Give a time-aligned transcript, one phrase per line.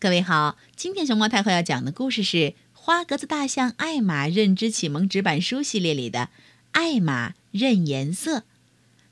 [0.00, 2.36] 各位好，今天熊猫太后要讲的故事是
[2.72, 6.20] 《花格子大象艾玛认知启蒙纸板书》系列里的
[6.70, 8.38] 《艾玛认颜色》，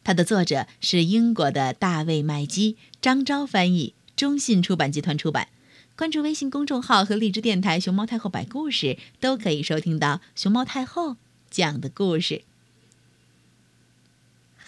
[0.05, 5.49] 它的作者是英国的大卫麦基，张昭翻译，中信出版集团出版。
[5.97, 11.17] 关注微信公众号和荔枝电台“熊猫太后摆故事”，都可以收听到熊猫太后
[11.51, 12.45] 讲的故事。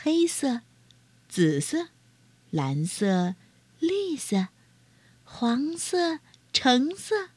[0.02, 0.62] 黑色、
[1.28, 1.90] 紫色、
[2.50, 3.36] 蓝色、
[3.78, 4.48] 绿色。
[5.30, 6.18] 黄色、
[6.52, 7.28] 橙色、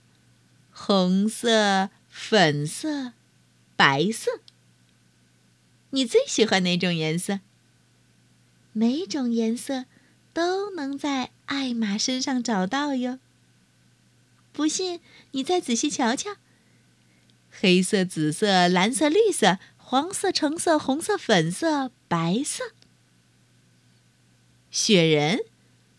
[0.72, 3.14] 红色、粉色、
[3.76, 4.40] 白色。
[5.92, 7.42] 你最喜欢哪种颜色？
[8.72, 9.86] 每种颜色
[10.34, 13.20] 都能在艾玛身上找到哟。
[14.52, 15.00] 不信，
[15.32, 16.38] 你再仔细瞧瞧：
[17.52, 22.72] 黑色、紫色、蓝色、绿色、黄色、橙色、红色、粉色、白色。
[24.72, 25.42] 雪人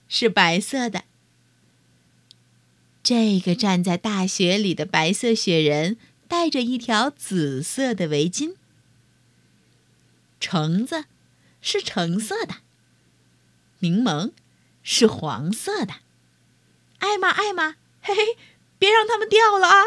[0.09, 1.05] 是白色的。
[3.03, 5.97] 这个站在大雪里的白色雪人
[6.29, 8.55] 戴着一条紫色的围巾。
[10.39, 11.05] 橙子
[11.61, 12.57] 是橙色的，
[13.81, 14.33] 柠檬
[14.83, 15.95] 是黄色的。
[16.99, 18.37] 艾玛，艾玛，嘿嘿，
[18.79, 19.85] 别让它们掉了啊！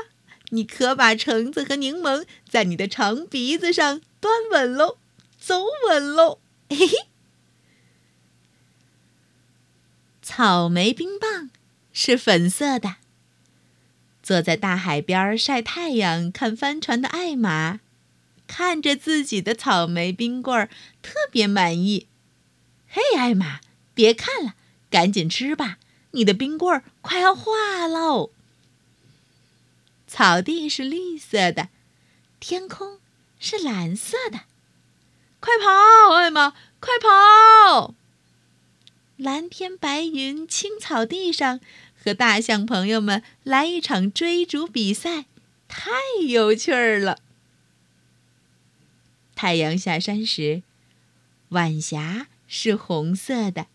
[0.49, 4.97] 你可把橙子和柠檬在你的长鼻子上端稳喽，
[5.39, 7.07] 走稳喽，嘿嘿。
[10.21, 11.49] 草莓冰棒
[11.93, 12.97] 是粉色的。
[14.25, 17.79] 坐在大海边晒太阳、看帆船的艾玛，
[18.47, 20.67] 看着自己的草莓冰棍儿，
[21.03, 22.07] 特别满意。
[22.89, 23.59] 嘿，艾玛，
[23.93, 24.55] 别看了，
[24.89, 25.77] 赶紧吃吧，
[26.13, 28.31] 你的冰棍儿快要化喽。
[30.07, 31.69] 草地是绿色的，
[32.39, 32.97] 天空
[33.39, 34.39] 是蓝色的，
[35.39, 37.93] 快跑，艾玛，快跑！
[39.17, 41.59] 蓝天白云，青草地上。
[42.05, 45.25] 和大象朋友们来一场追逐比赛，
[45.67, 45.89] 太
[46.27, 47.17] 有趣儿了。
[49.33, 50.61] 太阳下山时，
[51.49, 53.65] 晚霞是红色的。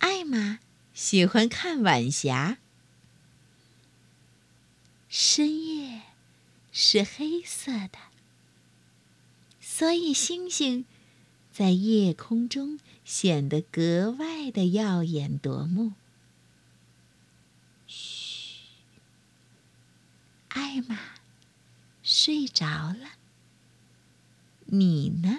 [0.00, 0.58] 艾玛
[0.92, 2.58] 喜欢看晚霞。
[5.08, 6.00] 深夜
[6.72, 7.98] 是黑色的，
[9.60, 10.84] 所以星星
[11.52, 15.92] 在夜空中显得格外的耀眼夺目。
[20.60, 20.98] 艾玛
[22.02, 23.12] 睡着了，
[24.66, 25.38] 你呢？